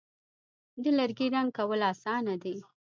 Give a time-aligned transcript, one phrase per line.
[0.83, 2.55] د لرګي رنګ کول آسانه دي.